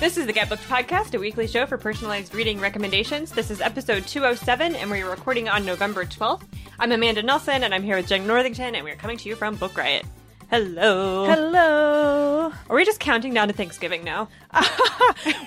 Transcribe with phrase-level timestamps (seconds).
[0.00, 3.32] This is the Get Booked Podcast, a weekly show for personalized reading recommendations.
[3.32, 6.44] This is episode 207, and we're recording on November 12th.
[6.78, 9.56] I'm Amanda Nelson, and I'm here with Jen Northington, and we're coming to you from
[9.56, 10.06] Book Riot.
[10.50, 11.26] Hello.
[11.26, 12.52] Hello.
[12.68, 14.28] Are we just counting down to Thanksgiving now?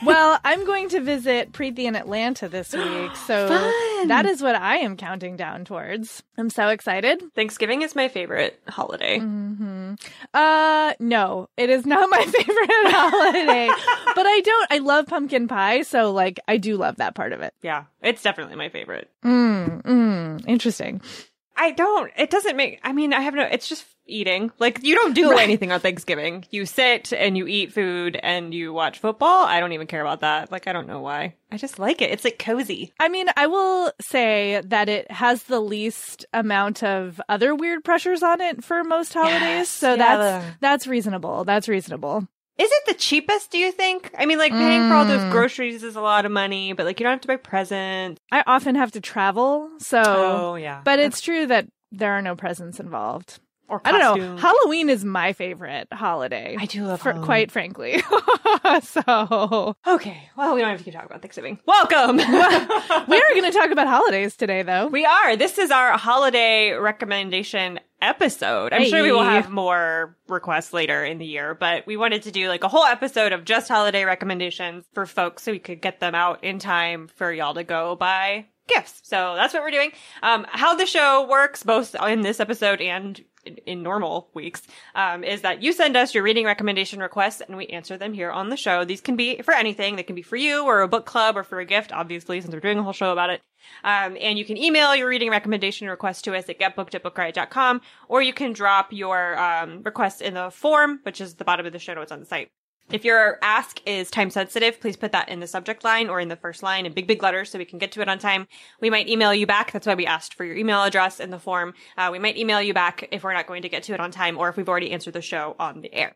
[0.05, 3.49] well, I'm going to visit Preeti in Atlanta this week, so
[4.07, 6.23] that is what I am counting down towards.
[6.37, 7.21] I'm so excited.
[7.35, 9.19] Thanksgiving is my favorite holiday.
[9.19, 9.95] hmm
[10.33, 13.67] Uh, no, it is not my favorite holiday,
[14.15, 14.71] but I don't.
[14.71, 17.53] I love pumpkin pie, so like I do love that part of it.
[17.61, 19.09] Yeah, it's definitely my favorite.
[19.25, 21.01] Mm, mm, interesting.
[21.57, 22.09] I don't.
[22.17, 22.79] It doesn't make.
[22.83, 23.43] I mean, I have no.
[23.43, 24.51] It's just eating.
[24.59, 25.41] Like you don't do Right.
[25.41, 26.45] anything on Thanksgiving.
[26.51, 29.45] You sit and you eat food and you watch football.
[29.45, 30.51] I don't even care about that.
[30.51, 31.35] Like I don't know why.
[31.51, 32.11] I just like it.
[32.11, 32.93] It's like cozy.
[32.99, 38.23] I mean, I will say that it has the least amount of other weird pressures
[38.23, 41.43] on it for most holidays, Yes, so yeah, that's that's reasonable.
[41.43, 42.27] That's reasonable.
[42.57, 43.49] Is it the cheapest?
[43.49, 44.11] Do you think?
[44.17, 45.31] I mean, like paying for all those Mm.
[45.31, 48.19] groceries is a lot of money, but like you don't have to buy presents.
[48.31, 50.03] I often have to travel, so
[50.51, 53.39] Oh yeah, but it's true that there are no presents involved.
[53.73, 54.37] Or I don't know.
[54.37, 56.55] Halloween is my favorite holiday.
[56.59, 58.03] I do love for, quite frankly.
[58.83, 61.59] so Okay, well, we don't have to keep talking about Thanksgiving.
[61.65, 62.17] Welcome.
[62.17, 64.87] we are going to talk about holidays today, though.
[64.87, 65.35] We are.
[65.35, 68.73] This is our holiday recommendation episode.
[68.73, 72.31] I'm sure we will have more requests later in the year, but we wanted to
[72.31, 75.99] do like a whole episode of just holiday recommendations for folks so we could get
[75.99, 79.01] them out in time for y'all to go buy gifts.
[79.03, 79.91] So that's what we're doing.
[80.21, 84.61] Um, how the show works, both in this episode and in, normal weeks,
[84.95, 88.31] um, is that you send us your reading recommendation requests and we answer them here
[88.31, 88.85] on the show.
[88.85, 89.95] These can be for anything.
[89.95, 92.53] They can be for you or a book club or for a gift, obviously, since
[92.53, 93.41] we're doing a whole show about it.
[93.83, 96.93] Um, and you can email your reading recommendation request to us at getbooked
[98.09, 101.73] or you can drop your um, request in the form, which is the bottom of
[101.73, 102.51] the show notes on the site.
[102.91, 106.27] If your ask is time sensitive, please put that in the subject line or in
[106.27, 108.47] the first line in big, big letters so we can get to it on time.
[108.81, 109.71] We might email you back.
[109.71, 111.73] That's why we asked for your email address in the form.
[111.97, 114.11] Uh, we might email you back if we're not going to get to it on
[114.11, 116.15] time or if we've already answered the show on the air.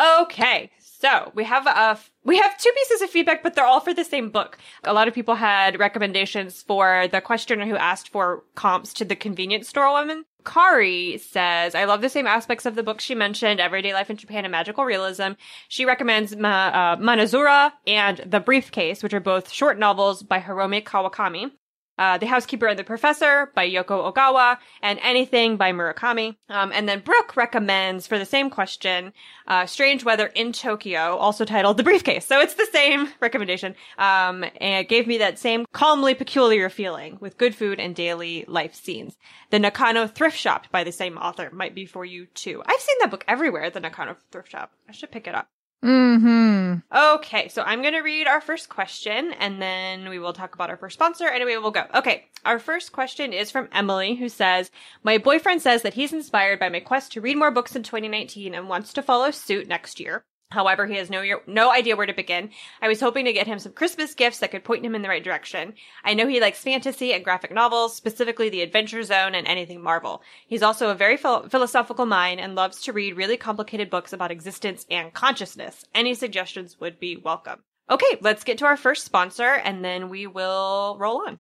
[0.00, 3.94] Okay, so we have a we have two pieces of feedback, but they're all for
[3.94, 4.58] the same book.
[4.84, 9.16] A lot of people had recommendations for the questioner who asked for comps to the
[9.16, 10.24] convenience store woman.
[10.44, 14.16] Kari says, I love the same aspects of the book she mentioned, Everyday Life in
[14.16, 15.32] Japan and Magical Realism.
[15.68, 20.82] She recommends Ma- uh, Manazuru and The Briefcase, which are both short novels by Hiromi
[20.82, 21.50] Kawakami.
[21.98, 26.36] Uh, the Housekeeper and the Professor by Yoko Ogawa, and Anything by Murakami.
[26.48, 29.12] Um, and then Brooke recommends for the same question,
[29.46, 32.24] uh, Strange Weather in Tokyo, also titled The Briefcase.
[32.24, 33.74] So it's the same recommendation.
[33.98, 38.44] Um, and it gave me that same calmly peculiar feeling with good food and daily
[38.46, 39.16] life scenes.
[39.50, 42.62] The Nakano Thrift Shop by the same author might be for you too.
[42.64, 44.72] I've seen that book everywhere, the Nakano Thrift Shop.
[44.88, 45.48] I should pick it up.
[45.84, 46.78] Mm-hmm.
[47.14, 50.76] Okay, so I'm to read our first question and then we will talk about our
[50.76, 51.84] first sponsor and away we'll go.
[51.94, 54.70] Okay, our first question is from Emily who says,
[55.04, 58.54] My boyfriend says that he's inspired by my quest to read more books in 2019
[58.54, 60.24] and wants to follow suit next year.
[60.50, 62.50] However, he has no no idea where to begin.
[62.80, 65.08] I was hoping to get him some Christmas gifts that could point him in the
[65.08, 65.74] right direction.
[66.04, 70.22] I know he likes fantasy and graphic novels, specifically the Adventure Zone and anything Marvel.
[70.46, 74.30] He's also a very phil- philosophical mind and loves to read really complicated books about
[74.30, 75.84] existence and consciousness.
[75.94, 77.62] Any suggestions would be welcome.
[77.90, 81.38] Okay, let's get to our first sponsor and then we will roll on.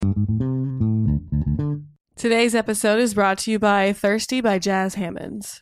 [2.15, 5.61] Today's episode is brought to you by Thirsty by Jas Hammonds.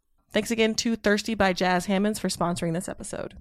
[0.33, 3.35] Thanks again to Thirsty by Jas Hammonds for sponsoring this episode.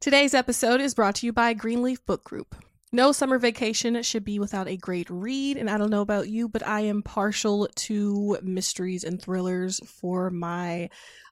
[0.00, 2.56] Today's episode is brought to you by Greenleaf Book Group.
[2.90, 6.48] No summer vacation should be without a great read, and I don't know about you,
[6.48, 10.88] but I am partial to mysteries and thrillers for my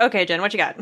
[0.00, 0.76] Okay, Jen, what you got?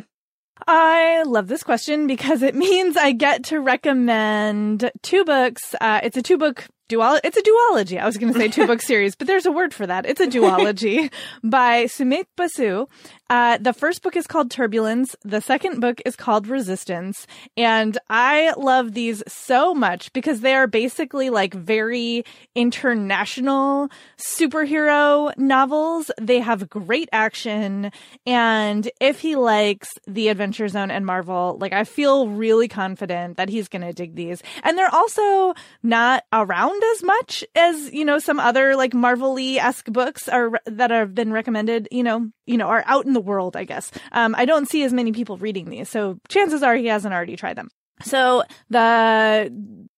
[0.67, 5.75] I love this question because it means I get to recommend two books.
[5.81, 7.21] Uh, it's a two book dual.
[7.23, 8.01] It's a duology.
[8.01, 10.07] I was going to say two book series, but there's a word for that.
[10.07, 11.13] It's a duology
[11.45, 12.87] by Samit Basu.
[13.31, 15.15] Uh, the first book is called Turbulence.
[15.23, 17.27] The second book is called Resistance.
[17.59, 22.25] And I love these so much because they are basically like very
[22.55, 26.11] international superhero novels.
[26.19, 27.93] They have great action.
[28.25, 33.51] And if he likes the Adventure Zone and Marvel, like I feel really confident that
[33.51, 34.43] he's going to dig these.
[34.63, 35.53] And they're also
[35.83, 40.91] not around as much as, you know, some other like Marvel-y esque books are that
[40.91, 43.91] have been recommended, you know, you know, are out in the world, I guess.
[44.13, 47.37] Um, I don't see as many people reading these, so chances are he hasn't already
[47.37, 47.69] tried them.
[48.03, 49.53] So the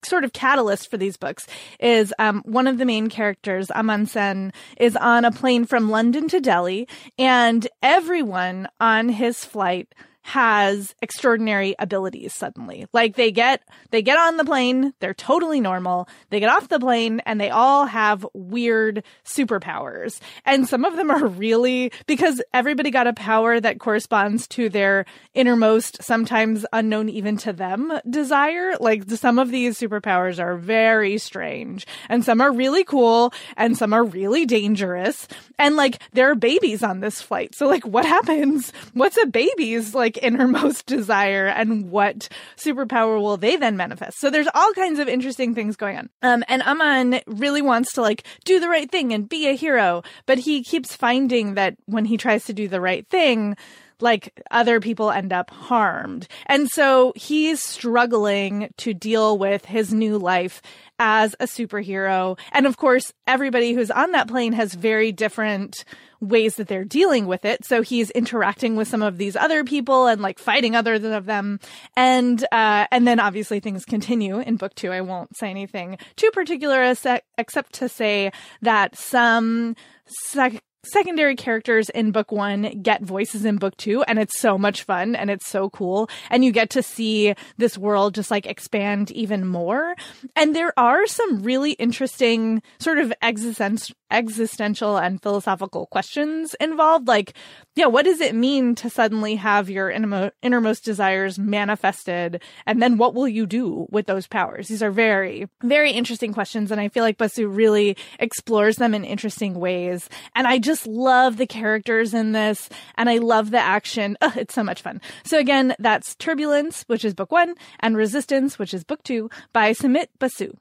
[0.05, 1.47] sort of catalyst for these books
[1.79, 6.27] is um, one of the main characters, Aman Sen, is on a plane from London
[6.29, 6.89] to Delhi,
[7.19, 12.87] and everyone on his flight has extraordinary abilities suddenly.
[12.93, 16.09] Like they get they get on the plane, they're totally normal.
[16.29, 20.21] They get off the plane and they all have weird superpowers.
[20.45, 25.07] And some of them are really because everybody got a power that corresponds to their
[25.35, 28.77] innermost, sometimes unknown even to them desire.
[28.79, 33.93] Like some of these superpowers are very strange and some are really cool and some
[33.93, 35.27] are really dangerous.
[35.59, 37.55] And like there are babies on this flight.
[37.55, 38.73] So like what happens?
[38.93, 44.19] What's a baby's like innermost desire and what superpower will they then manifest?
[44.19, 46.11] So there's all kinds of interesting things going on.
[46.23, 50.03] Um, and Aman really wants to like do the right thing and be a hero,
[50.27, 53.57] but he keeps finding that when he tries to do the right thing,
[54.03, 56.27] like other people end up harmed.
[56.47, 60.63] And so he's struggling to deal with his new life
[60.99, 62.39] as a superhero.
[62.53, 65.85] And of course, everybody who's on that plane has very different
[66.21, 67.65] ways that they're dealing with it.
[67.65, 71.61] So he's interacting with some of these other people and like fighting others of them.
[71.97, 74.93] And, uh, and then obviously things continue in book two.
[74.93, 76.95] I won't say anything too particular
[77.39, 83.77] except to say that some sec- secondary characters in book one get voices in book
[83.77, 87.35] two and it's so much fun and it's so cool and you get to see
[87.59, 89.95] this world just like expand even more
[90.35, 97.35] and there are some really interesting sort of existential existential and philosophical questions involved like
[97.77, 103.15] yeah what does it mean to suddenly have your innermost desires manifested and then what
[103.15, 107.05] will you do with those powers these are very very interesting questions and i feel
[107.05, 112.33] like basu really explores them in interesting ways and i just love the characters in
[112.33, 114.17] this and I love the action.
[114.21, 115.01] Ugh, it's so much fun.
[115.25, 119.73] So again, that's Turbulence, which is book one, and Resistance, which is book two by
[119.73, 120.55] Samit Basu.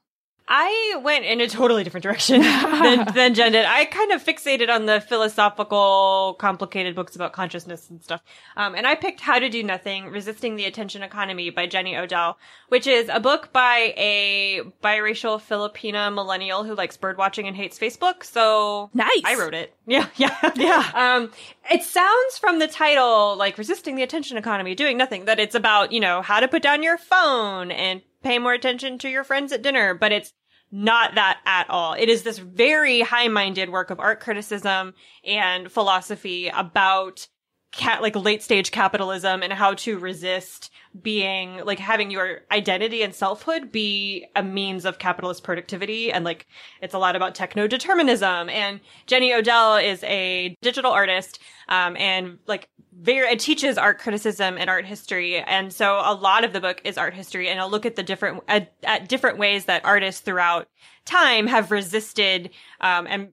[0.52, 3.64] I went in a totally different direction than, than Jen did.
[3.64, 8.20] I kind of fixated on the philosophical, complicated books about consciousness and stuff.
[8.56, 12.36] Um, and I picked How to Do Nothing, Resisting the Attention Economy by Jenny Odell,
[12.68, 18.24] which is a book by a biracial Filipina millennial who likes birdwatching and hates Facebook.
[18.24, 19.22] So Nice.
[19.24, 19.74] I wrote it.
[19.90, 20.88] Yeah, yeah, Yeah.
[20.94, 21.32] Um,
[21.68, 25.90] it sounds from the title like resisting the attention economy, doing nothing, that it's about,
[25.90, 29.50] you know, how to put down your phone and pay more attention to your friends
[29.50, 30.32] at dinner, but it's
[30.70, 31.94] not that at all.
[31.94, 37.26] It is this very high-minded work of art criticism and philosophy about
[37.72, 43.14] cat like late stage capitalism and how to resist being like having your identity and
[43.14, 46.10] selfhood be a means of capitalist productivity.
[46.10, 46.48] And like
[46.82, 52.38] it's a lot about techno determinism and Jenny Odell is a digital artist um and
[52.48, 55.38] like very it teaches art criticism and art history.
[55.38, 57.48] And so a lot of the book is art history.
[57.48, 60.66] And I'll look at the different at, at different ways that artists throughout
[61.04, 62.50] time have resisted
[62.80, 63.32] um and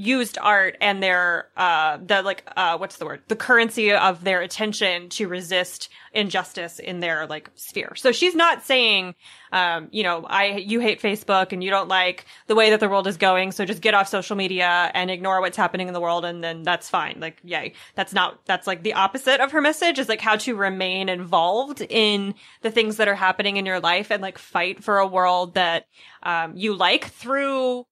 [0.00, 3.22] used art and their uh the like uh what's the word?
[3.28, 7.94] The currency of their attention to resist injustice in their like sphere.
[7.96, 9.14] So she's not saying
[9.52, 12.88] um you know i you hate facebook and you don't like the way that the
[12.88, 16.00] world is going so just get off social media and ignore what's happening in the
[16.00, 17.16] world and then that's fine.
[17.18, 17.74] Like yay.
[17.94, 21.82] That's not that's like the opposite of her message is like how to remain involved
[21.82, 25.54] in the things that are happening in your life and like fight for a world
[25.54, 25.86] that
[26.22, 27.86] um you like through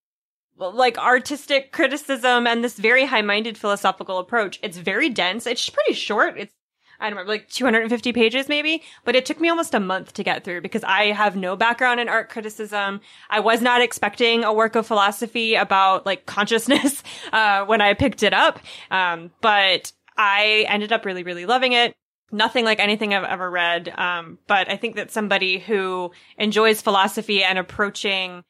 [0.59, 4.59] like artistic criticism and this very high-minded philosophical approach.
[4.63, 5.47] It's very dense.
[5.47, 6.39] It's pretty short.
[6.39, 6.53] It's
[7.01, 10.25] I don't remember, like 250 pages maybe, but it took me almost a month to
[10.25, 13.01] get through because I have no background in art criticism.
[13.31, 18.25] I was not expecting a work of philosophy about like consciousness, uh, when I picked
[18.25, 18.59] it up.
[18.91, 21.95] Um, but I ended up really, really loving it
[22.31, 23.89] nothing like anything I've ever read.
[23.99, 28.45] Um, but I think that somebody who enjoys philosophy and approaching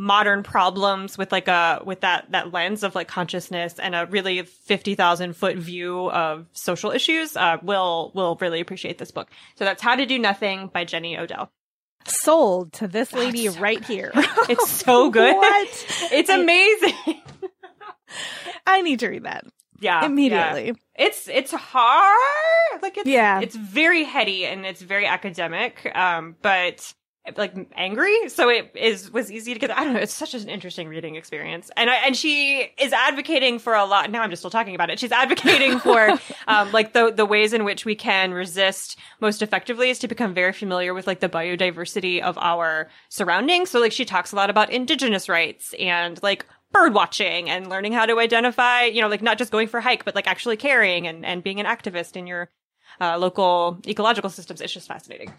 [0.00, 4.40] modern problems with like a with that that lens of like consciousness and a really
[4.40, 9.28] 50,000 foot view of social issues uh will will really appreciate this book.
[9.56, 11.52] So that's How to Do Nothing by Jenny Odell.
[12.06, 14.10] Sold to this lady so right here.
[14.48, 15.36] It's so good.
[15.36, 15.86] What?
[16.10, 17.20] It's amazing.
[18.66, 19.44] I need to read that
[19.80, 20.06] yeah.
[20.06, 20.66] immediately.
[20.68, 20.72] yeah.
[20.94, 22.82] It's it's hard.
[22.82, 23.40] Like it's Yeah.
[23.40, 25.90] it's very heady and it's very academic.
[25.94, 26.94] Um but
[27.36, 30.48] like angry so it is was easy to get i don't know it's such an
[30.48, 31.70] interesting reading experience.
[31.76, 34.90] And I, and she is advocating for a lot now i'm just still talking about
[34.90, 36.18] it she's advocating for
[36.48, 40.34] um like the the ways in which we can resist most effectively is to become
[40.34, 43.70] very familiar with like the biodiversity of our surroundings.
[43.70, 47.92] So like she talks a lot about indigenous rights and like bird watching and learning
[47.92, 50.56] how to identify you know like not just going for a hike but like actually
[50.56, 52.48] caring and and being an activist in your
[53.00, 54.60] uh, local ecological systems.
[54.60, 55.32] It's just fascinating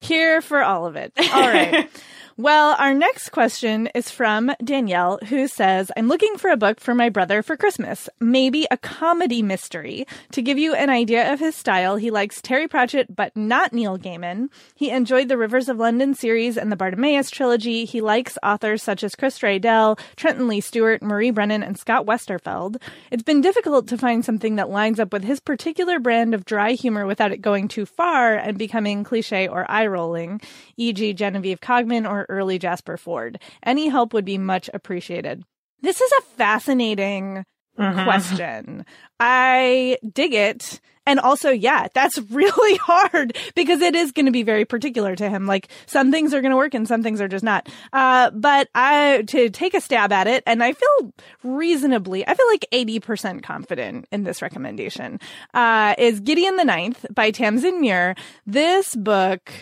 [0.00, 1.12] Here for all of it.
[1.18, 1.88] All right.
[2.38, 6.94] well, our next question is from Danielle, who says, I'm looking for a book for
[6.94, 8.10] my brother for Christmas.
[8.20, 10.06] Maybe a comedy mystery.
[10.32, 13.96] To give you an idea of his style, he likes Terry Pratchett, but not Neil
[13.96, 14.50] Gaiman.
[14.74, 17.86] He enjoyed the Rivers of London series and the Bartimaeus trilogy.
[17.86, 22.76] He likes authors such as Chris Dell, Trenton Lee Stewart, Marie Brennan, and Scott Westerfeld.
[23.10, 26.72] It's been difficult to find something that lines up with his particular brand of dry
[26.72, 30.42] humor without it going too far and becoming cliche or eye rolling,
[30.76, 33.36] e.g., Genevieve Cogman or early Jasper Fforde.
[33.62, 35.44] Any help would be much appreciated.
[35.82, 37.44] This is a fascinating
[37.76, 38.84] question.
[39.20, 40.80] I dig it.
[41.08, 45.28] And also, yeah, that's really hard because it is going to be very particular to
[45.28, 45.46] him.
[45.46, 47.68] Like some things are going to work and some things are just not.
[47.92, 51.12] Uh, but I, to take a stab at it, and I feel
[51.44, 55.20] reasonably, I feel like 80% confident in this recommendation,
[55.54, 58.16] uh, is Gideon the Ninth by Tamsin Muir.
[58.44, 59.52] This book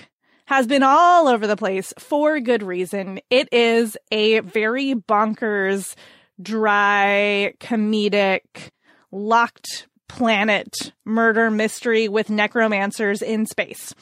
[0.47, 3.21] has been all over the place for good reason.
[3.31, 5.95] It is a very bonkers,
[6.41, 8.71] dry, comedic,
[9.11, 13.95] locked planet murder mystery with necromancers in space.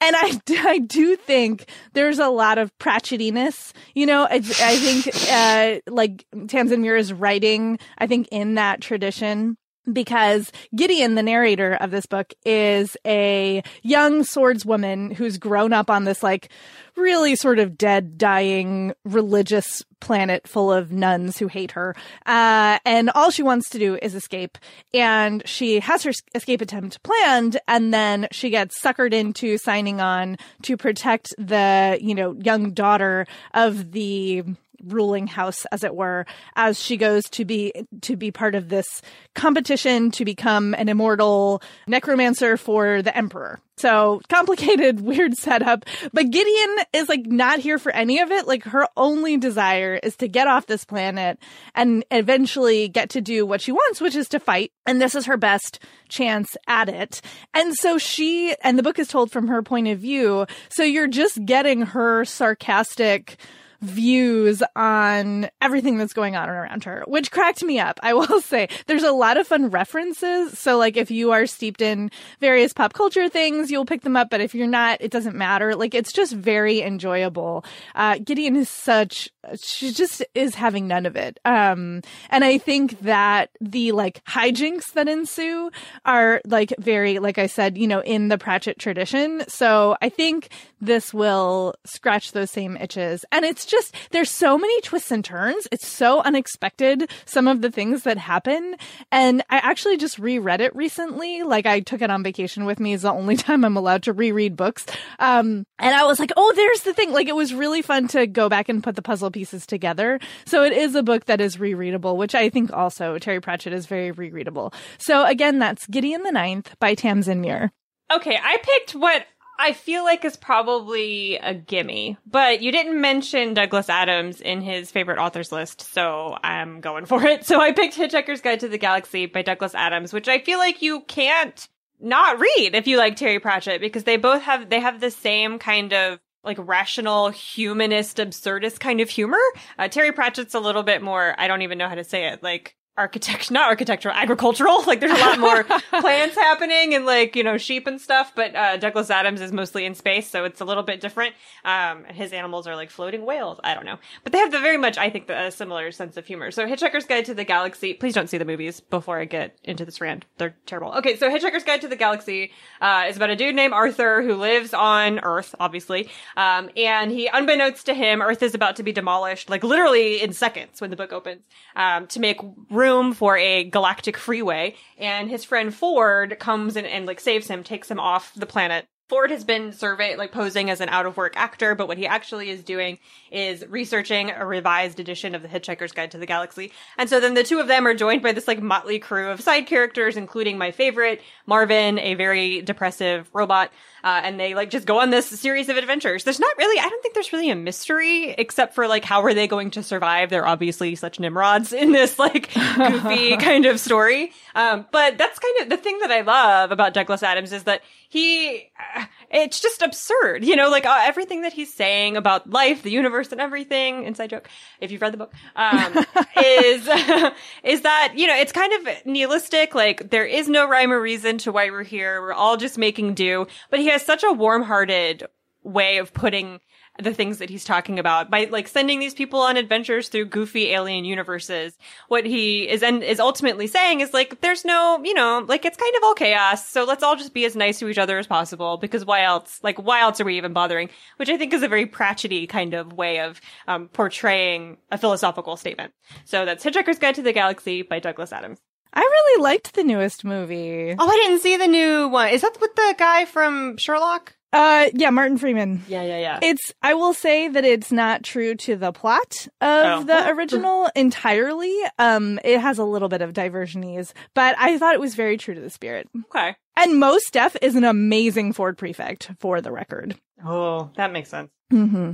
[0.00, 3.72] And I, I do think there's a lot of Pratchettiness.
[3.94, 8.80] You know, I, I think, uh, like Tamsin Muir is writing, I think in that
[8.80, 9.56] tradition
[9.92, 16.04] because Gideon, the narrator of this book, is a young swordswoman who's grown up on
[16.04, 16.48] this like
[16.96, 21.94] really sort of dead, dying religious planet full of nuns who hate her.
[22.26, 24.58] Uh, and all she wants to do is escape.
[24.92, 30.36] And she has her escape attempt planned, and then she gets suckered into signing on
[30.62, 34.44] to protect the, you know, young daughter of the
[34.84, 37.72] ruling house, as it were, as she goes to be
[38.02, 39.02] to be part of this
[39.34, 43.60] competition to become an immortal necromancer for the emperor.
[43.76, 45.84] So complicated, weird setup.
[46.12, 48.46] But Gideon is like not here for any of it.
[48.46, 51.38] Like her only desire is to get off this planet
[51.74, 54.72] and eventually get to do what she wants, which is to fight.
[54.86, 57.20] And this is her best chance at it.
[57.52, 60.46] And so she, and the book is told from her point of view.
[60.68, 63.38] So you're just getting her sarcastic,
[63.80, 68.00] views on everything that's going on around her, which cracked me up.
[68.02, 70.58] I will say there's a lot of fun references.
[70.58, 74.30] So like if you are steeped in various pop culture things, you'll pick them up.
[74.30, 75.74] But if you're not, it doesn't matter.
[75.74, 77.64] Like it's just very enjoyable.
[77.94, 79.28] Uh, Gideon is such,
[79.60, 81.38] she just is having none of it.
[81.44, 85.70] Um, and I think that the like hijinks that ensue
[86.04, 89.44] are like very, like I said, you know, in the Pratchett tradition.
[89.48, 90.48] So I think
[90.86, 93.24] this will scratch those same itches.
[93.32, 95.66] And it's just, there's so many twists and turns.
[95.72, 98.76] It's so unexpected, some of the things that happen.
[99.10, 101.42] And I actually just reread it recently.
[101.42, 102.92] Like I took it on vacation with me.
[102.92, 104.86] Is the only time I'm allowed to reread books.
[105.18, 107.12] Um, and I was like, oh, there's the thing.
[107.12, 110.20] Like it was really fun to go back and put the puzzle pieces together.
[110.46, 113.86] So it is a book that is rereadable, which I think also Terry Pratchett is
[113.86, 114.72] very rereadable.
[114.98, 117.72] So again, that's Gideon the Ninth by Tamsin Muir.
[118.12, 119.26] Okay, I picked what
[119.64, 124.90] I feel like is probably a gimme, but you didn't mention Douglas Adams in his
[124.90, 127.46] favorite authors list, so I'm going for it.
[127.54, 130.82] So I picked Hitchhiker's Guide to the Galaxy by Douglas Adams, which I feel like
[130.82, 131.66] you can't
[131.98, 135.58] not read if you like Terry Pratchett because they both have they have the same
[135.58, 139.40] kind of like rational humanist absurdist kind of humor.
[139.78, 142.42] Uh, Terry Pratchett's a little bit more I don't even know how to say it
[142.42, 144.74] like architect not architectural agricultural.
[144.86, 145.64] Like there's a lot more
[146.00, 149.86] plants happening and like you know sheep and stuff but uh, douglas adams is mostly
[149.86, 151.34] in space so it's a little bit different.
[151.64, 153.58] Um his animals are like floating whales.
[153.64, 153.98] I don't know.
[154.22, 156.50] But they have the very much i think the, a similar sense of humor.
[156.50, 159.84] So hitchhiker's guide to the galaxy please don't see the movies before i get into
[159.84, 160.26] this rant.
[160.38, 160.92] They're terrible.
[160.98, 164.34] Okay so hitchhiker's guide to the galaxy uh, is about a dude named arthur who
[164.34, 166.10] lives on earth obviously.
[166.36, 170.32] Um and he unbeknownst to him earth is about to be demolished like literally in
[170.32, 171.42] seconds when the book opens
[171.74, 172.38] um to make
[172.70, 177.48] room room for a galactic freeway and his friend Ford comes in and like saves
[177.48, 178.84] him, takes him off the planet.
[179.08, 182.06] Ford has been surveyed, like posing as an out of work actor, but what he
[182.06, 182.98] actually is doing
[183.30, 186.72] is researching a revised edition of the Hitchhiker's Guide to the Galaxy.
[186.96, 189.42] And so then the two of them are joined by this like motley crew of
[189.42, 193.70] side characters, including my favorite, Marvin, a very depressive robot.
[194.02, 196.24] Uh, and they like just go on this series of adventures.
[196.24, 199.34] There's not really, I don't think there's really a mystery except for like how are
[199.34, 200.30] they going to survive?
[200.30, 204.32] They're obviously such nimrods in this like goofy kind of story.
[204.54, 207.82] Um, but that's kind of the thing that I love about Douglas Adams is that
[208.14, 212.84] he, uh, it's just absurd, you know, like uh, everything that he's saying about life,
[212.84, 214.04] the universe, and everything.
[214.04, 214.48] Inside joke,
[214.80, 215.92] if you've read the book, um,
[216.36, 216.88] is
[217.64, 219.74] is that you know it's kind of nihilistic.
[219.74, 222.22] Like there is no rhyme or reason to why we're here.
[222.22, 223.48] We're all just making do.
[223.68, 225.24] But he has such a warm-hearted
[225.64, 226.60] way of putting
[226.98, 230.70] the things that he's talking about by like sending these people on adventures through goofy
[230.70, 231.76] alien universes.
[232.08, 235.76] What he is and is ultimately saying is like, there's no, you know, like it's
[235.76, 236.66] kind of all chaos.
[236.68, 239.58] So let's all just be as nice to each other as possible because why else,
[239.62, 240.88] like, why else are we even bothering?
[241.16, 245.56] Which I think is a very Pratchett kind of way of um, portraying a philosophical
[245.56, 245.92] statement.
[246.24, 248.60] So that's Hitchhiker's Guide to the Galaxy by Douglas Adams.
[248.92, 250.94] I really liked the newest movie.
[250.96, 252.28] Oh, I didn't see the new one.
[252.28, 254.36] Is that with the guy from Sherlock?
[254.54, 255.82] Uh, yeah, Martin Freeman.
[255.88, 256.38] Yeah, yeah, yeah.
[256.40, 260.04] It's, I will say that it's not true to the plot of Oh.
[260.04, 261.76] the original entirely.
[261.98, 265.54] Um, it has a little bit of diversionese, but I thought it was very true
[265.54, 266.08] to the spirit.
[266.26, 266.54] Okay.
[266.76, 270.14] And Mos Def is an amazing Ford prefect, for the record.
[270.44, 271.50] Oh, that makes sense.
[271.72, 272.12] Mm-hmm.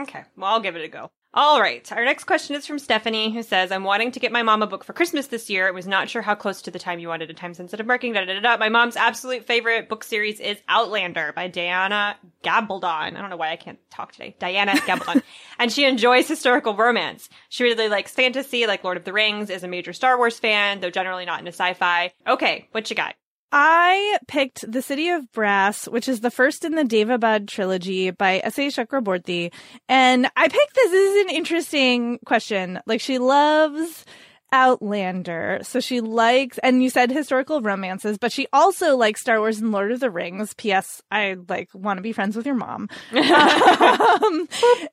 [0.00, 1.10] Okay, well, I'll give it a go.
[1.40, 1.92] All right.
[1.92, 4.66] Our next question is from Stephanie, who says, I'm wanting to get my mom a
[4.66, 5.68] book for Christmas this year.
[5.68, 8.12] I was not sure how close to the time you wanted a time sensitive marking.
[8.12, 8.56] Da, da, da, da.
[8.56, 12.82] My mom's absolute favorite book series is Outlander by Diana Gabaldon.
[12.82, 14.34] I don't know why I can't talk today.
[14.40, 15.22] Diana Gabaldon.
[15.60, 17.28] and she enjoys historical romance.
[17.50, 20.80] She really likes fantasy, like Lord of the Rings, is a major Star Wars fan,
[20.80, 22.10] though generally not into sci-fi.
[22.26, 23.14] Okay, what you got?
[23.50, 28.40] I picked The City of Brass, which is the first in the Daevabad trilogy by
[28.44, 28.68] S.A.
[28.68, 29.52] Chakraborty.
[29.88, 30.90] And I picked this.
[30.90, 32.80] This is an interesting question.
[32.86, 34.04] Like, she loves
[34.52, 35.60] Outlander.
[35.62, 39.72] So she likes, and you said historical romances, but she also likes Star Wars and
[39.72, 40.54] Lord of the Rings.
[40.54, 41.02] P.S.
[41.10, 42.88] I like want to be friends with your mom.
[43.12, 44.48] um,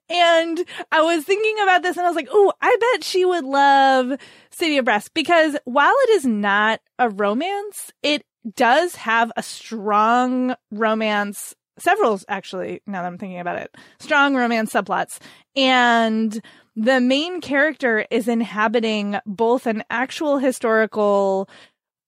[0.10, 3.46] and I was thinking about this and I was like, oh, I bet she would
[3.46, 4.20] love
[4.52, 10.56] City of Brass because while it is not a romance, it does have a strong
[10.72, 15.20] romance several actually now that i'm thinking about it strong romance subplots
[15.56, 16.42] and
[16.76, 21.50] the main character is inhabiting both an actual historical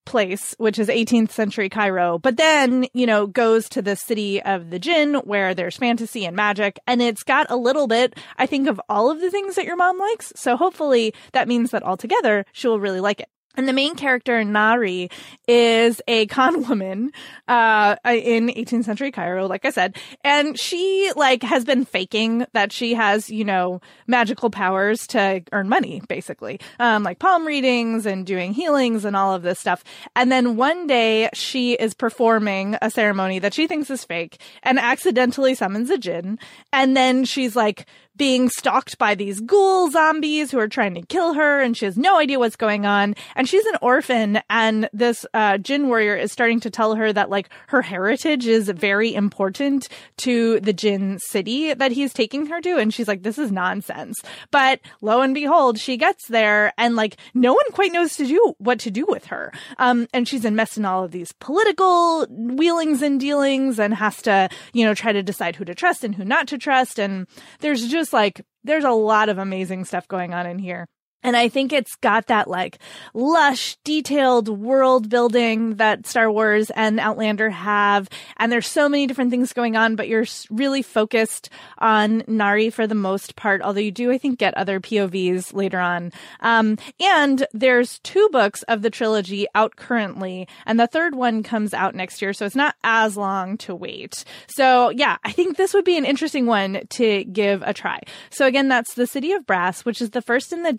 [0.08, 4.70] place, which is 18th century Cairo, but then, you know, goes to the city of
[4.70, 6.80] the Jinn where there's fantasy and magic.
[6.88, 9.76] And it's got a little bit, I think, of all of the things that your
[9.76, 10.34] mom likes.
[10.36, 13.30] So hopefully that means that altogether she'll really like it.
[13.58, 15.12] And the main character, Nahri,
[15.48, 17.12] is a con woman,
[17.48, 19.98] uh, in 18th century Cairo, like I said.
[20.24, 25.68] And she, like, has been faking that she has, you know, magical powers to earn
[25.68, 26.60] money, basically.
[26.80, 29.84] Um, like palm readings and doing healings and all of this stuff.
[30.16, 34.78] And then one day she is performing a ceremony that she thinks is fake and
[34.78, 36.38] accidentally summons a jinn.
[36.72, 41.34] And then she's like, being stalked by these ghoul zombies who are trying to kill
[41.34, 43.16] her and she has no idea what's going on.
[43.36, 47.30] And she's an orphan and this, uh, Jinn warrior is starting to tell her that
[47.30, 52.78] like her heritage is very important to the Jinn city that he's taking her to.
[52.78, 54.20] And she's like, this is nonsense.
[54.52, 58.56] But lo and behold, she gets there and like no one quite knows to do
[58.58, 59.54] what to do with her.
[59.78, 64.50] Um, and she's enmeshed in all of these political wheelings and dealings and has to,
[64.74, 67.00] you know, try to decide who to trust and who not to trust.
[67.00, 67.28] And
[67.60, 70.88] there's just just like, there's a lot of amazing stuff going on in here.
[71.28, 72.80] And I think it's got that like
[73.14, 78.08] lush, detailed world building that Star Wars and Outlander have.
[78.38, 82.88] And there's so many different things going on, but you're really focused on Nahri for
[82.88, 83.62] the most part.
[83.62, 86.14] Although you do, I think, get other POVs later on.
[86.40, 91.74] Um, and there's two books of the trilogy out currently, and the third one comes
[91.74, 92.32] out next year.
[92.32, 94.24] So it's not as long to wait.
[94.48, 98.00] So yeah, I think this would be an interesting one to give a try.
[98.30, 100.72] So again, that's The City of Brass, which is the first in the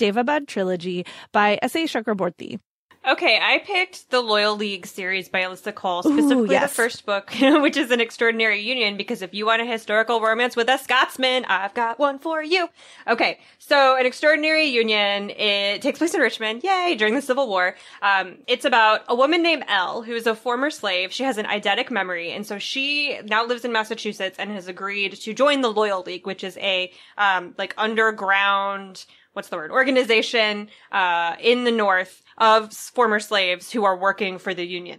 [0.46, 1.84] Trilogy by S.A.
[1.84, 2.58] Chakraborty.
[3.06, 6.70] Okay, I picked the Loyal League series by Alyssa Cole, specifically Ooh, yes.
[6.70, 10.56] the first book, which is an extraordinary union, because if you want a historical romance
[10.56, 12.68] with a Scotsman, I've got one for you.
[13.06, 17.76] Okay, so an extraordinary union, it takes place in Richmond, yay, during the Civil War.
[18.02, 21.10] Um, it's about a woman named Elle, who is a former slave.
[21.12, 25.14] She has an eidetic memory, and so she now lives in Massachusetts and has agreed
[25.14, 29.06] to join the Loyal League, which is a, um, like underground,
[29.38, 34.52] what's the word organization uh, in the north of former slaves who are working for
[34.52, 34.98] the union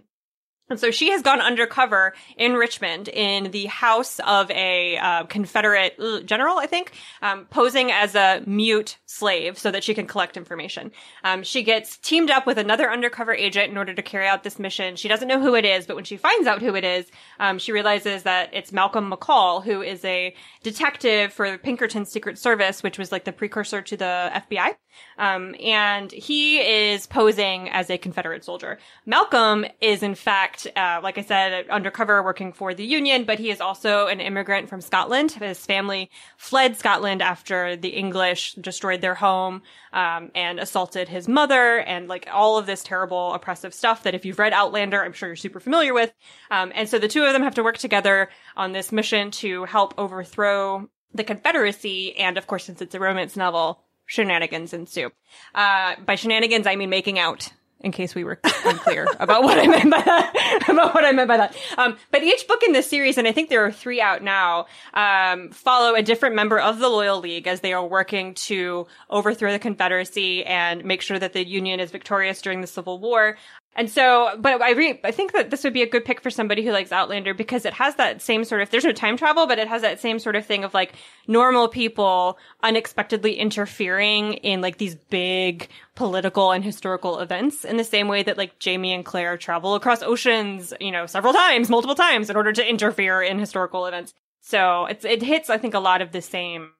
[0.70, 5.96] and so she has gone undercover in Richmond in the house of a uh, Confederate
[5.98, 10.36] uh, general, I think, um, posing as a mute slave so that she can collect
[10.36, 10.92] information.
[11.24, 14.58] Um, she gets teamed up with another undercover agent in order to carry out this
[14.58, 14.96] mission.
[14.96, 17.06] She doesn't know who it is, but when she finds out who it is,
[17.40, 22.38] um, she realizes that it's Malcolm McCall, who is a detective for the Pinkerton Secret
[22.38, 24.74] Service, which was like the precursor to the FBI.
[25.20, 28.78] Um, and he is posing as a Confederate soldier.
[29.04, 33.50] Malcolm is in fact, uh, like I said, undercover working for the Union, but he
[33.50, 35.32] is also an immigrant from Scotland.
[35.32, 39.60] His family fled Scotland after the English destroyed their home,
[39.92, 44.24] um, and assaulted his mother and like all of this terrible oppressive stuff that if
[44.24, 46.12] you've read Outlander, I'm sure you're super familiar with.
[46.50, 49.64] Um, and so the two of them have to work together on this mission to
[49.64, 52.16] help overthrow the Confederacy.
[52.16, 55.10] And of course, since it's a romance novel, shenanigans ensue.
[55.54, 57.52] Uh, by shenanigans, I mean making out.
[57.82, 61.28] In case we were unclear about what I meant by that, about what I meant
[61.28, 61.56] by that.
[61.78, 64.66] Um, but each book in this series, and I think there are three out now,
[64.92, 69.50] um, follow a different member of the Loyal League as they are working to overthrow
[69.50, 73.38] the Confederacy and make sure that the Union is victorious during the Civil War.
[73.76, 76.30] And so, but I re- I think that this would be a good pick for
[76.30, 79.46] somebody who likes Outlander because it has that same sort of, there's no time travel,
[79.46, 80.92] but it has that same sort of thing of like
[81.28, 88.08] normal people unexpectedly interfering in like these big political and historical events in the same
[88.08, 92.28] way that like Jamie and Claire travel across oceans, you know, several times, multiple times
[92.28, 94.12] in order to interfere in historical events.
[94.40, 96.72] So it's, it hits, I think, a lot of the same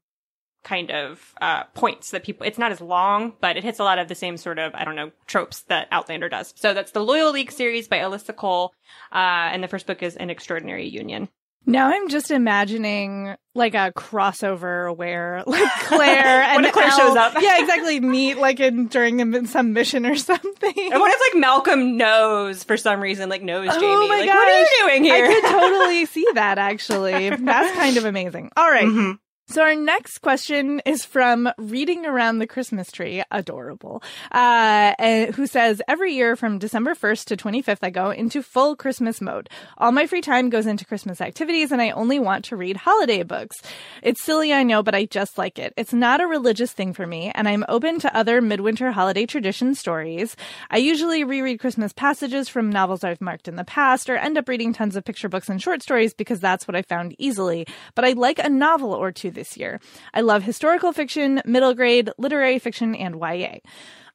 [0.62, 3.98] kind of uh, points that people it's not as long but it hits a lot
[3.98, 7.00] of the same sort of i don't know tropes that outlander does so that's the
[7.00, 8.72] loyal league series by alyssa cole
[9.12, 11.28] uh, and the first book is an extraordinary union
[11.66, 17.34] now I'm just imagining like a crossover where like Claire and Claire Elle, shows up.
[17.40, 18.00] yeah, exactly.
[18.00, 20.72] Meet like in during some mission or something.
[20.76, 24.08] And what if like Malcolm knows for some reason, like knows oh Jamie?
[24.08, 24.34] My like, gosh.
[24.34, 25.24] what are you doing here?
[25.26, 27.30] I could totally see that actually.
[27.30, 28.50] That's kind of amazing.
[28.56, 28.86] All right.
[28.86, 29.12] mm-hmm.
[29.50, 35.82] So our next question is from Reading Around the Christmas Tree, adorable, uh, who says,
[35.88, 39.50] every year from December 1st to 25th, I go into full Christmas mode.
[39.76, 43.24] All my free time goes into Christmas activities and I only want to read holiday
[43.24, 43.56] books.
[44.04, 45.74] It's silly, I know, but I just like it.
[45.76, 49.74] It's not a religious thing for me and I'm open to other midwinter holiday tradition
[49.74, 50.36] stories.
[50.70, 54.48] I usually reread Christmas passages from novels I've marked in the past or end up
[54.48, 57.66] reading tons of picture books and short stories because that's what I found easily.
[57.96, 59.81] But I like a novel or two this year.
[60.12, 63.61] I love historical fiction, middle grade, literary fiction, and YA.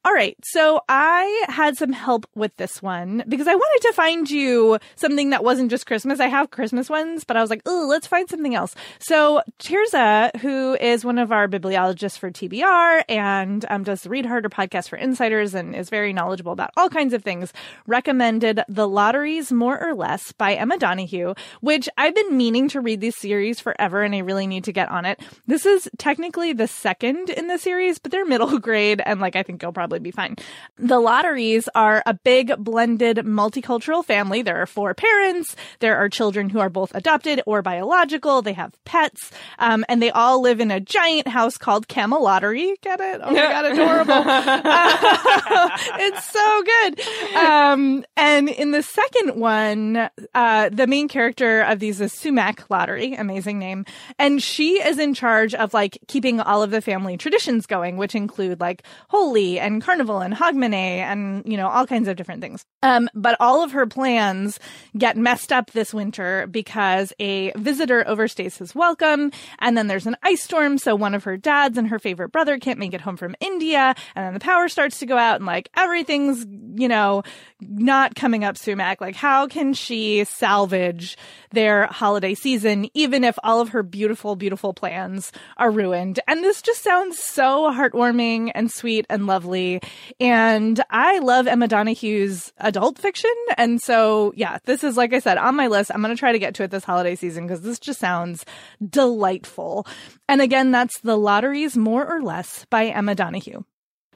[0.06, 0.36] All right.
[0.44, 5.30] So I had some help with this one because I wanted to find you something
[5.30, 6.20] that wasn't just Christmas.
[6.20, 8.76] I have Christmas ones, but I was like, oh, let's find something else.
[9.00, 14.26] So Tirzah, who is one of our bibliologists for TBR and um, does the Read
[14.26, 17.52] Harder podcast for insiders and is very knowledgeable about all kinds of things,
[17.88, 23.00] recommended The Lotterys More or Less by Emma Donoghue, which I've been meaning to read
[23.00, 25.18] this series forever and I really need to get on it.
[25.48, 29.42] This is technically the second in the series, but they're middle grade and like I
[29.42, 30.36] think you'll probably be fine.
[30.76, 34.42] The Lotterys are a big blended multicultural family.
[34.42, 35.56] There are four parents.
[35.80, 38.42] There are children who are both adopted or biological.
[38.42, 39.30] They have pets.
[39.58, 42.80] Um, and they all live in a giant house called Camelottery.
[42.80, 43.20] Get it?
[43.22, 44.14] Oh my God, adorable.
[46.00, 47.36] it's so good.
[47.36, 53.14] Um, and in the second one, uh, the main character of these is Sumac Lottery,
[53.14, 53.84] amazing name.
[54.18, 58.14] And she is in charge of like keeping all of the family traditions going, which
[58.14, 62.64] include like Holi and Carnival and Hogmanay and, you know, all kinds of different things.
[62.82, 64.58] Um, but all of her plans
[64.96, 69.32] get messed up this winter because a visitor overstays his welcome.
[69.58, 70.78] And then there's an ice storm.
[70.78, 73.94] So one of her dads and her favorite brother can't make it home from India.
[74.14, 76.46] And then the power starts to go out and like everything's,
[76.80, 77.22] you know,
[77.60, 79.00] not coming up Sumac.
[79.00, 81.16] Like, how can she salvage
[81.56, 86.20] their holiday season, even if all of her beautiful, beautiful plans are ruined?
[86.28, 89.80] And this just sounds so heartwarming and sweet and lovely.
[90.20, 93.34] And I love Emma Donoghue's adult fiction.
[93.56, 95.90] And so, yeah, this is, like I said, on my list.
[95.92, 98.44] I'm going to try to get to it this holiday season because this just sounds
[98.88, 99.86] delightful.
[100.28, 103.64] And again, that's The Lotterys More or Less by Emma Donoghue.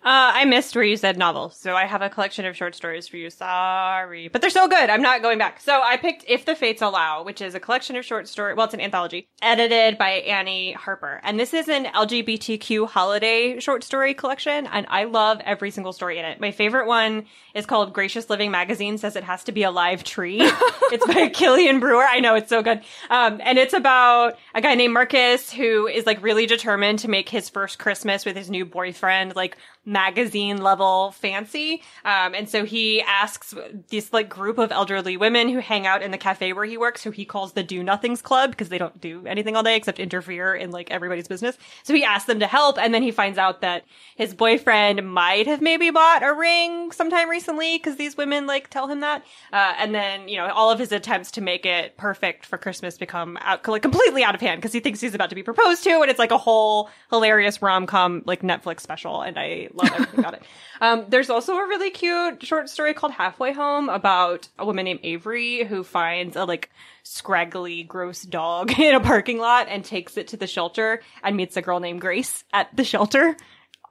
[0.02, 3.06] Uh, I missed where you said novel, so I have a collection of short stories
[3.06, 3.28] for you.
[3.28, 4.88] Sorry, but they're so good.
[4.88, 5.60] I'm not going back.
[5.60, 8.54] So I picked If the Fates Allow, which is a collection of short story.
[8.54, 13.84] Well, it's an anthology edited by Annie Harper, and this is an LGBTQ holiday short
[13.84, 16.40] story collection, and I love every single story in it.
[16.40, 18.96] My favorite one is called Gracious Living Magazine.
[18.96, 20.38] Says it has to be a live tree.
[20.40, 22.04] it's by Killian Brewer.
[22.04, 22.80] I know it's so good.
[23.10, 27.28] Um, and it's about a guy named Marcus who is like really determined to make
[27.28, 31.82] his first Christmas with his new boyfriend like magazine level fancy.
[32.04, 33.54] Um, and so he asks
[33.88, 37.02] this like group of elderly women who hang out in the cafe where he works,
[37.02, 39.98] who he calls the Do Nothings Club because they don't do anything all day except
[39.98, 41.56] interfere in like everybody's business.
[41.82, 43.84] So he asks them to help, and then he finds out that
[44.16, 48.86] his boyfriend might have maybe bought a ring sometime recently because these women like tell
[48.86, 49.24] him that.
[49.52, 52.98] Uh, and then you know all of his attempts to make it perfect for Christmas
[52.98, 55.82] become out, like completely out of hand because he thinks he's about to be proposed
[55.84, 59.92] to, and it's like a whole hilarious rom com like Netflix special, and I love
[59.92, 60.42] everything about it.
[60.82, 65.00] Um, there's also a really cute short story called Halfway Home about a woman named
[65.02, 66.70] Avery who finds a like
[67.02, 71.58] scraggly, gross dog in a parking lot and takes it to the shelter and meets
[71.58, 73.36] a girl named Grace at the shelter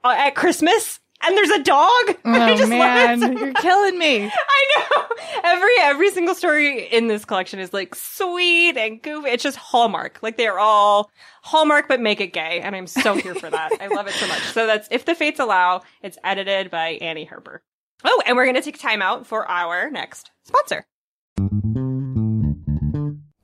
[0.02, 1.88] uh, at Christmas and there's a dog.
[2.24, 3.38] I Oh just man, love it.
[3.38, 4.24] you're killing me.
[4.32, 5.04] I know.
[5.44, 9.30] Every every single story in this collection is like sweet and goofy.
[9.30, 10.18] It's just Hallmark.
[10.22, 11.10] Like they're all
[11.42, 13.72] Hallmark, but make it gay, and I'm so here for that.
[13.80, 14.42] I love it so much.
[14.52, 15.82] So that's if the fates allow.
[16.02, 17.62] It's edited by Annie Harper.
[18.04, 20.84] Oh, and we're gonna take time out for our next sponsor.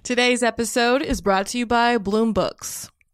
[0.03, 2.91] Today's episode is brought to you by Bloom Books.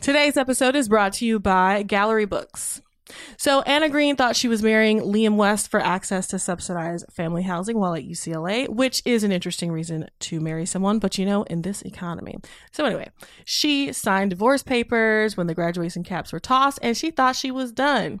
[0.00, 2.80] Today's episode is brought to you by Gallery Books.
[3.36, 7.78] So, Anna Green thought she was marrying Liam West for access to subsidized family housing
[7.78, 11.62] while at UCLA, which is an interesting reason to marry someone, but you know, in
[11.62, 12.36] this economy.
[12.72, 13.10] So, anyway,
[13.44, 17.72] she signed divorce papers when the graduation caps were tossed and she thought she was
[17.72, 18.20] done.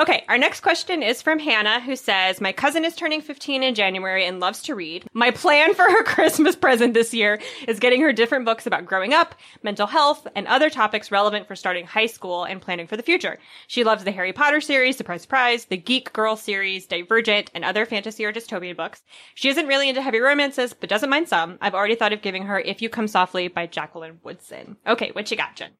[0.00, 3.74] Okay, our next question is from Hannah, who says, My cousin is turning 15 in
[3.74, 5.04] January and loves to read.
[5.12, 9.12] My plan for her Christmas present this year is getting her different books about growing
[9.12, 13.02] up, mental health, and other topics relevant for starting high school and planning for the
[13.02, 13.40] future.
[13.66, 17.84] She loves the Harry Potter series, Surprise Surprise, the Geek Girl series, Divergent, and other
[17.84, 19.02] fantasy or dystopian books.
[19.34, 21.58] She isn't really into heavy romances, but doesn't mind some.
[21.60, 24.76] I've already thought of giving her If You Come Softly by Jacqueline Woodson.
[24.86, 25.72] Okay, what you got, Jen?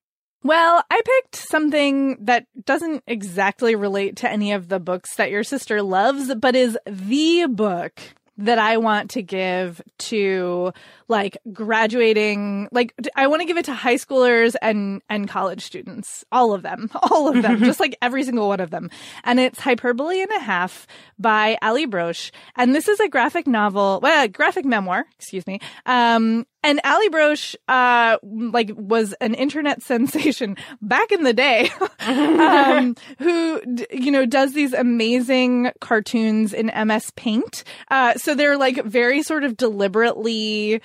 [0.42, 5.42] Well, I picked something that doesn't exactly relate to any of the books that your
[5.42, 8.00] sister loves, but is the book
[8.38, 10.72] that I want to give to
[11.08, 16.24] like graduating like I want to give it to high schoolers and and college students.
[16.30, 16.88] All of them.
[17.10, 17.58] All of them.
[17.64, 18.90] Just like every single one of them.
[19.24, 20.86] And it's hyperbole and a half
[21.18, 25.60] by Allie Brosh and this is a graphic novel well a graphic memoir excuse me
[25.86, 32.96] um and Allie Brosh, uh, like was an internet sensation back in the day, um,
[33.18, 33.60] who,
[33.92, 37.64] you know, does these amazing cartoons in MS Paint.
[37.90, 40.80] Uh, so they're like very sort of deliberately,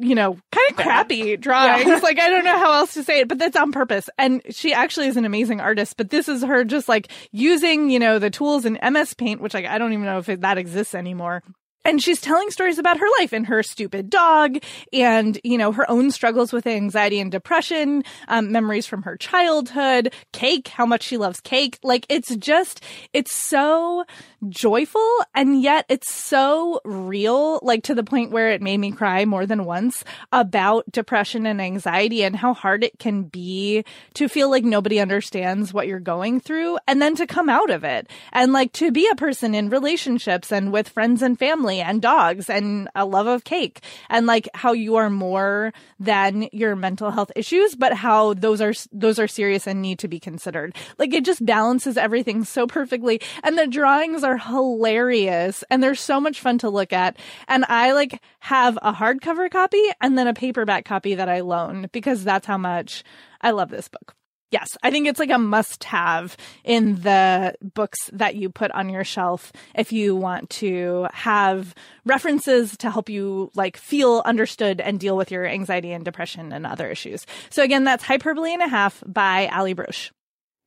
[0.00, 1.86] you know, kind of crappy drawings.
[1.86, 2.00] Yeah.
[2.02, 4.08] like I don't know how else to say it, but that's on purpose.
[4.18, 7.98] And she actually is an amazing artist, but this is her just like using, you
[7.98, 10.58] know, the tools in MS Paint, which like I don't even know if it, that
[10.58, 11.42] exists anymore
[11.86, 14.58] and she's telling stories about her life and her stupid dog
[14.92, 20.12] and you know her own struggles with anxiety and depression um, memories from her childhood
[20.32, 21.78] cake how much she loves cake.
[21.82, 24.04] Like it's just it's so
[24.48, 29.24] joyful and yet it's so real like to the point where it made me cry
[29.24, 34.50] more than once about depression and anxiety and how hard it can be to feel
[34.50, 38.52] like nobody understands what you're going through and then to come out of it and
[38.52, 42.88] like to be a person in relationships and with friends and family and dogs and
[42.94, 47.74] a love of cake and like how you are more than your mental health issues,
[47.74, 50.74] but how those are, those are serious and need to be considered.
[50.98, 53.20] Like it just balances everything so perfectly.
[53.42, 57.16] And the drawings are hilarious and they're so much fun to look at.
[57.48, 61.88] And I like have a hardcover copy and then a paperback copy that I loan
[61.92, 63.04] because that's how much
[63.40, 64.14] I love this book.
[64.52, 68.88] Yes, I think it's like a must have in the books that you put on
[68.88, 75.00] your shelf if you want to have references to help you like feel understood and
[75.00, 77.26] deal with your anxiety and depression and other issues.
[77.50, 80.10] So again, that's Hyperbole and a Half by Allie Brosh.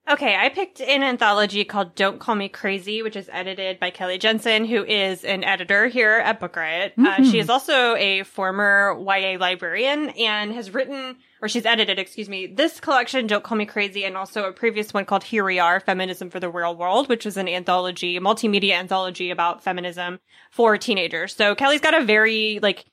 [0.10, 4.18] Okay, I picked an anthology called Don't Call Me Crazy, which is edited by Kelly
[4.18, 6.94] Jensen, who is an editor here at Book Riot.
[6.94, 7.06] Mm-hmm.
[7.06, 12.28] Uh, she is also a former YA librarian and has written, or she's edited, excuse
[12.28, 15.60] me, this collection, Don't Call Me Crazy, and also a previous one called Here We
[15.60, 20.20] Are, Feminism for the Real World, which is an anthology, multimedia anthology about feminism
[20.50, 21.36] for teenagers.
[21.36, 22.86] So Kelly's got a very, like,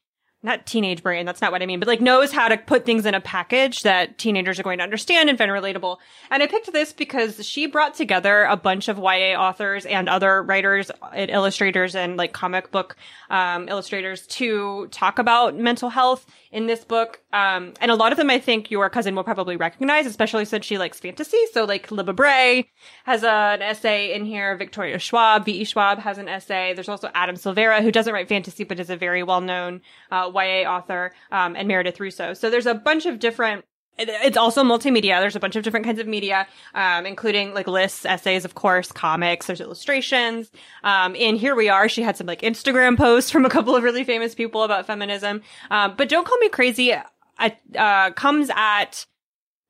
[0.46, 3.04] not teenage brain, that's not what I mean, but like knows how to put things
[3.04, 5.98] in a package that teenagers are going to understand and find relatable.
[6.30, 10.42] And I picked this because she brought together a bunch of YA authors and other
[10.42, 12.96] writers and illustrators and like comic book
[13.28, 17.20] um, illustrators to talk about mental health in this book.
[17.32, 20.64] Um, and a lot of them I think your cousin will probably recognize, especially since
[20.64, 21.38] she likes fantasy.
[21.52, 22.70] So like Libba Bray
[23.04, 24.56] has a, an essay in here.
[24.56, 25.64] Victoria Schwab, V.E.
[25.64, 26.72] Schwab has an essay.
[26.72, 30.68] There's also Adam Silvera, who doesn't write fantasy, but is a very well-known uh, YA
[30.68, 32.34] author, um, and Meredith Russo.
[32.34, 33.64] So there's a bunch of different
[33.98, 35.20] it's also multimedia.
[35.20, 38.92] There's a bunch of different kinds of media, um, including like lists, essays, of course,
[38.92, 39.46] comics.
[39.46, 40.50] There's illustrations.
[40.84, 41.88] Um, and here we are.
[41.88, 45.42] She had some like Instagram posts from a couple of really famous people about feminism.
[45.70, 46.94] Um, but don't call me crazy.
[47.38, 49.06] Uh, comes at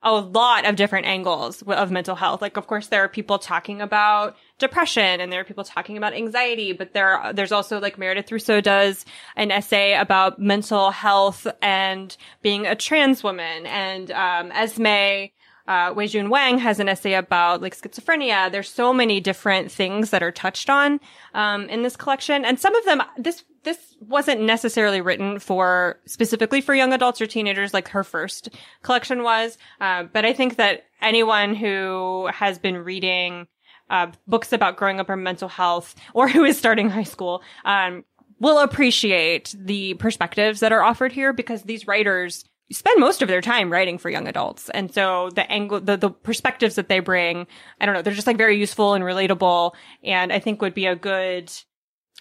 [0.02, 2.42] a lot of different angles of mental health.
[2.42, 6.14] Like, of course, there are people talking about depression and there are people talking about
[6.14, 9.04] anxiety, but there, there's also like Meredith Russo does
[9.36, 15.30] an essay about mental health and being a trans woman and, um, Esme,
[15.68, 18.50] uh, Weijun Wang has an essay about like schizophrenia.
[18.50, 21.00] There's so many different things that are touched on,
[21.34, 22.44] um, in this collection.
[22.44, 27.26] And some of them, this, this wasn't necessarily written for specifically for young adults or
[27.26, 28.48] teenagers like her first
[28.82, 29.58] collection was.
[29.80, 33.48] Uh, but I think that anyone who has been reading,
[33.90, 38.04] uh, books about growing up or mental health or who is starting high school, um,
[38.38, 43.40] will appreciate the perspectives that are offered here because these writers spend most of their
[43.40, 44.68] time writing for young adults.
[44.70, 47.46] And so the angle, the, the perspectives that they bring,
[47.80, 49.74] I don't know, they're just like very useful and relatable.
[50.02, 51.52] And I think would be a good,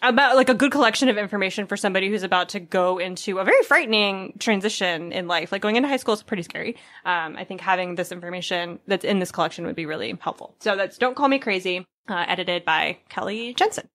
[0.02, 3.44] about like a good collection of information for somebody who's about to go into a
[3.44, 5.52] very frightening transition in life.
[5.52, 6.76] Like going into high school is pretty scary.
[7.06, 10.56] Um, I think having this information that's in this collection would be really helpful.
[10.60, 13.88] So that's Don't Call Me Crazy, uh, edited by Kelly Jensen.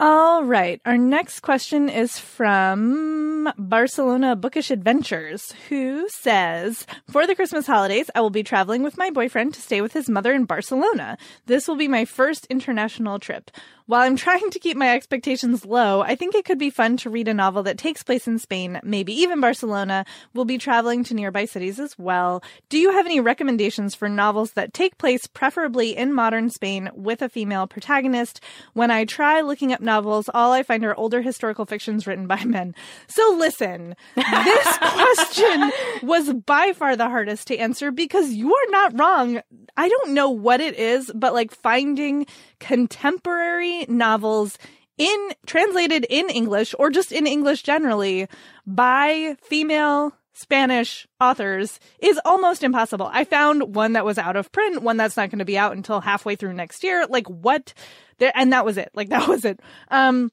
[0.00, 0.80] All right.
[0.84, 8.20] Our next question is from Barcelona Bookish Adventures, who says, For the Christmas holidays, I
[8.20, 11.18] will be traveling with my boyfriend to stay with his mother in Barcelona.
[11.46, 13.50] This will be my first international trip.
[13.86, 17.10] While I'm trying to keep my expectations low, I think it could be fun to
[17.10, 20.06] read a novel that takes place in Spain, maybe even Barcelona.
[20.32, 22.42] We'll be traveling to nearby cities as well.
[22.70, 27.20] Do you have any recommendations for novels that take place preferably in modern Spain with
[27.20, 28.40] a female protagonist?
[28.72, 32.44] When I try looking up novels, all I find are older historical fictions written by
[32.44, 32.74] men.
[33.08, 35.72] So listen, this question
[36.02, 39.40] was by far the hardest to answer because you are not wrong.
[39.76, 42.26] I don't know what it is, but like finding
[42.60, 44.58] contemporary novels
[44.98, 48.28] in translated in English or just in English generally
[48.66, 53.08] by female Spanish authors is almost impossible.
[53.12, 55.76] I found one that was out of print, one that's not going to be out
[55.76, 57.06] until halfway through next year.
[57.06, 57.74] Like what?
[58.34, 58.90] And that was it.
[58.94, 59.60] Like that was it.
[59.90, 60.30] Um,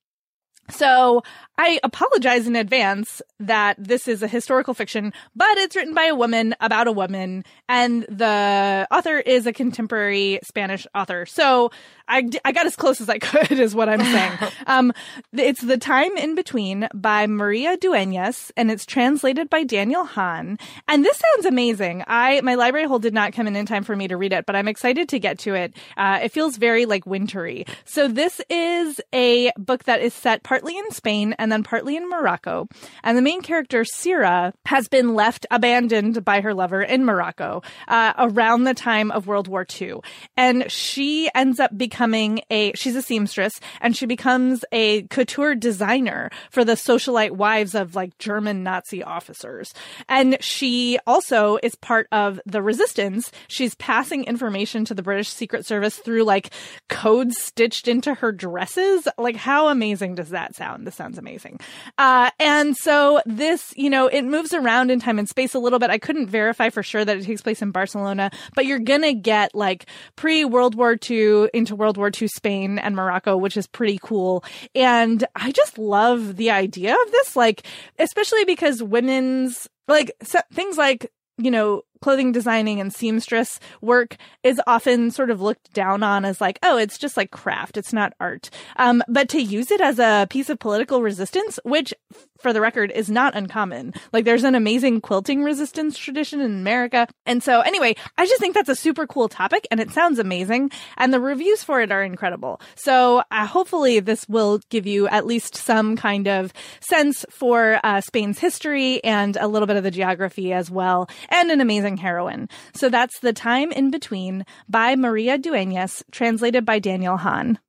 [0.69, 1.23] so
[1.57, 6.15] I apologize in advance that this is a historical fiction, but it's written by a
[6.15, 11.25] woman about a woman and the author is a contemporary Spanish author.
[11.25, 11.71] So
[12.07, 14.37] I, I got as close as I could is what I'm saying.
[14.67, 14.93] um,
[15.33, 20.57] it's The Time in Between by Maria Dueñas and it's translated by Daniel Hahn.
[20.87, 22.05] And this sounds amazing.
[22.07, 24.45] I, my library hold did not come in in time for me to read it,
[24.45, 25.75] but I'm excited to get to it.
[25.97, 27.65] Uh, it feels very like wintry.
[27.83, 32.09] So this is a book that is set partly in Spain and then partly in
[32.09, 32.67] Morocco.
[33.03, 38.13] And the main character, Sira, has been left abandoned by her lover in Morocco, uh,
[38.17, 39.99] around the time of World War II.
[40.35, 45.53] And she ends up becoming becoming a, she's a seamstress and she becomes a couture
[45.53, 49.73] designer for the socialite wives of like German Nazi officers.
[50.07, 53.31] And she also is part of the resistance.
[53.47, 56.51] She's passing information to the British Secret Service through like
[56.89, 59.07] codes stitched into her dresses.
[59.17, 60.87] Like how amazing does that sound?
[60.87, 61.59] This sounds amazing.
[61.97, 65.79] Uh, and so this, you know, it moves around in time and space a little
[65.79, 65.89] bit.
[65.89, 69.53] I couldn't verify for sure that it takes place in Barcelona, but you're gonna get
[69.53, 69.85] like
[70.15, 73.99] pre World War II into World World War II Spain and Morocco, which is pretty
[74.03, 74.43] cool.
[74.75, 77.65] And I just love the idea of this, like,
[77.97, 84.61] especially because women's, like, so, things like, you know, clothing designing and seamstress work is
[84.67, 87.77] often sort of looked down on as like, oh, it's just like craft.
[87.77, 88.49] It's not art.
[88.77, 91.93] Um, but to use it as a piece of political resistance, which
[92.39, 93.93] for the record is not uncommon.
[94.13, 97.07] Like there's an amazing quilting resistance tradition in America.
[97.25, 100.71] And so anyway, I just think that's a super cool topic and it sounds amazing.
[100.97, 102.61] And the reviews for it are incredible.
[102.75, 108.01] So uh, hopefully this will give you at least some kind of sense for uh,
[108.01, 111.09] Spain's history and a little bit of the geography as well.
[111.29, 112.49] And an amazing heroine.
[112.73, 117.59] So that's The Time in Between by Maria Dueñas, translated by Daniel Hahn.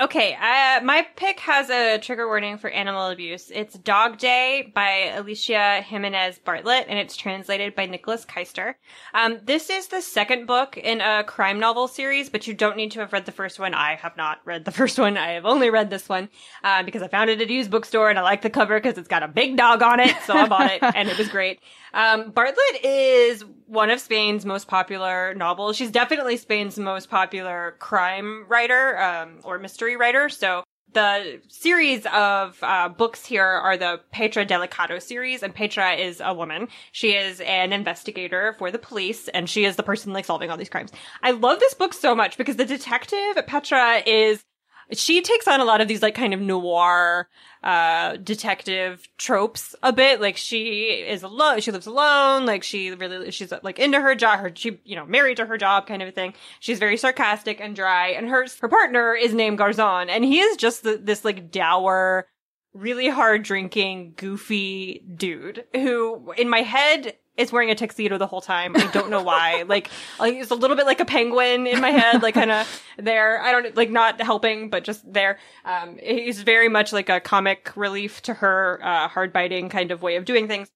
[0.00, 3.50] Okay, uh, my pick has a trigger warning for animal abuse.
[3.52, 8.74] It's Dog Day by Alicia Giménez Bartlett, and it's translated by Nicholas Caistor.
[9.12, 12.92] Um, this is the second book in a crime novel series, but you don't need
[12.92, 13.74] to have read the first one.
[13.74, 15.16] I have not read the first one.
[15.16, 16.28] I have only read this one
[16.62, 18.98] uh, because I found it at a used bookstore, and I like the cover because
[18.98, 21.58] it's got a big dog on it, so I bought it, and it was great.
[21.98, 25.76] Um, Bartlett is one of Spain's most popular novels.
[25.76, 30.28] She's definitely Spain's most popular crime writer um, or mystery writer.
[30.28, 36.22] So the series of uh, books here are the Petra Delicado series, and Petra is
[36.24, 36.68] a woman.
[36.92, 40.56] She is an investigator for the police, and she is the person like solving all
[40.56, 40.92] these crimes.
[41.24, 44.44] I love this book so much because the detective Petra is
[44.92, 47.28] she takes on a lot of these like kind of noir
[47.62, 50.20] uh detective tropes a bit.
[50.20, 52.46] Like she is alone she lives alone.
[52.46, 55.58] Like she really she's like into her job her she you know married to her
[55.58, 56.34] job kind of a thing.
[56.60, 60.56] She's very sarcastic and dry and her her partner is named Garzón and he is
[60.56, 62.26] just the, this like dour
[62.74, 68.40] really hard drinking, goofy dude who in my head is wearing a tuxedo the whole
[68.40, 68.76] time.
[68.76, 69.62] I don't know why.
[69.68, 72.82] like, like it's a little bit like a penguin in my head, like kind of
[72.98, 73.40] there.
[73.40, 75.38] I don't like not helping, but just there.
[75.64, 80.02] Um, he's very much like a comic relief to her uh, hard biting kind of
[80.02, 80.68] way of doing things.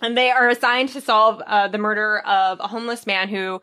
[0.00, 3.60] And they are assigned to solve uh, the murder of a homeless man who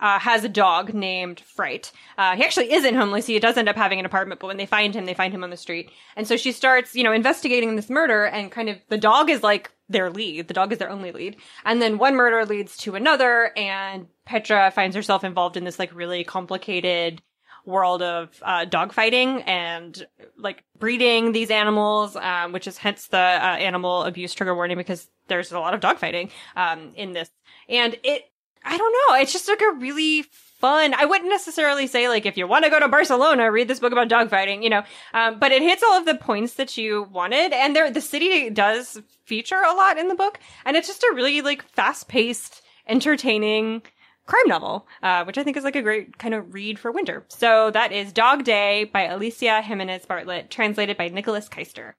[0.00, 1.92] uh, has a dog named Fright.
[2.18, 3.26] Uh, he actually isn't homeless.
[3.26, 5.44] He does end up having an apartment, but when they find him, they find him
[5.44, 5.90] on the street.
[6.16, 9.42] And so she starts, you know, investigating this murder and kind of the dog is
[9.42, 10.48] like their lead.
[10.48, 11.36] The dog is their only lead.
[11.64, 15.94] And then one murder leads to another and Petra finds herself involved in this like
[15.94, 17.20] really complicated
[17.66, 20.06] world of uh, dogfighting and
[20.38, 25.08] like breeding these animals, um, which is hence the uh, animal abuse trigger warning because
[25.28, 27.30] there's a lot of dogfighting um, in this.
[27.68, 28.29] And it
[28.64, 29.16] I don't know.
[29.16, 30.92] It's just like a really fun.
[30.92, 33.92] I wouldn't necessarily say like if you want to go to Barcelona, read this book
[33.92, 34.82] about dogfighting, you know.
[35.14, 38.50] Um, but it hits all of the points that you wanted, and there the city
[38.50, 42.62] does feature a lot in the book, and it's just a really like fast paced,
[42.86, 43.82] entertaining
[44.26, 47.24] crime novel, uh, which I think is like a great kind of read for winter.
[47.28, 51.94] So that is Dog Day by Alicia Giménez Bartlett, translated by Nicholas Caistor.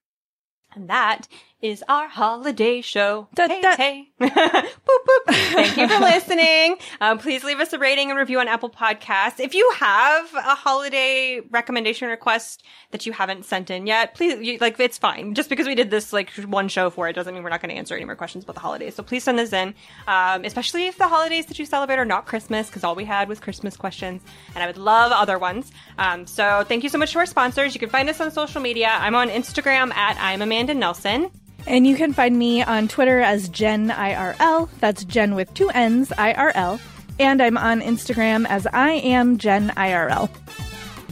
[0.73, 1.27] And that
[1.61, 3.27] is our holiday show.
[3.35, 3.75] Da, hey, da.
[3.75, 4.09] hey.
[4.19, 5.25] boop, boop.
[5.27, 6.77] Thank you for listening.
[6.99, 9.39] Um, please leave us a rating and review on Apple Podcasts.
[9.39, 14.57] If you have a holiday recommendation request that you haven't sent in yet, please, you,
[14.59, 15.35] like, it's fine.
[15.35, 17.69] Just because we did this, like, one show for it doesn't mean we're not going
[17.69, 18.95] to answer any more questions about the holidays.
[18.95, 19.75] So please send this in,
[20.07, 23.29] um, especially if the holidays that you celebrate are not Christmas, because all we had
[23.29, 24.21] was Christmas questions,
[24.55, 25.71] and I would love other ones.
[25.99, 27.75] Um, so thank you so much to our sponsors.
[27.75, 28.89] You can find us on social media.
[28.89, 31.29] I'm on Instagram at I'm Amanda Nelson.
[31.67, 34.69] And you can find me on Twitter as Jenn IRL.
[34.79, 36.79] That's Jen with two N's, IRL.
[37.19, 40.29] And I'm on Instagram as I am Jenn IRL.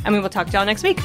[0.06, 1.00] And we will talk to y'all next week.